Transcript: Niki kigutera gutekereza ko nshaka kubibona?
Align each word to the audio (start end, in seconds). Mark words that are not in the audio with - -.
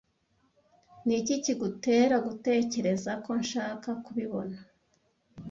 Niki 1.05 1.35
kigutera 1.43 2.15
gutekereza 2.27 3.11
ko 3.23 3.31
nshaka 3.41 3.89
kubibona? 4.03 4.57